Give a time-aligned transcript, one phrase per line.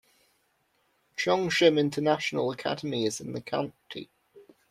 [1.15, 4.09] Cheongshim International Academy is in the county.